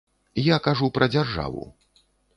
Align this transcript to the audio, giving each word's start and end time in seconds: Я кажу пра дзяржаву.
Я 0.43 0.57
кажу 0.67 0.89
пра 0.97 1.09
дзяржаву. 1.13 1.63